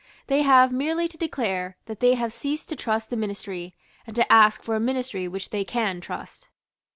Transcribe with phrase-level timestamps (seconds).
[0.25, 3.75] They have merely to declare that they have ceased to trust the Ministry,
[4.07, 6.49] and to ask for a Ministry which they can trust.